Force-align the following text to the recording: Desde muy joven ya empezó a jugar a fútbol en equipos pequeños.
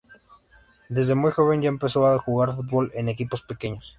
Desde 0.89 1.13
muy 1.13 1.29
joven 1.31 1.61
ya 1.61 1.69
empezó 1.69 2.07
a 2.07 2.17
jugar 2.17 2.49
a 2.49 2.53
fútbol 2.55 2.89
en 2.95 3.07
equipos 3.07 3.43
pequeños. 3.43 3.89